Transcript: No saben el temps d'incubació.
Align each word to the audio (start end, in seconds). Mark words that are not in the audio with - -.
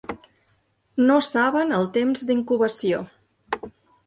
No 1.09 1.17
saben 1.27 1.75
el 1.81 1.85
temps 1.99 2.25
d'incubació. 2.31 3.05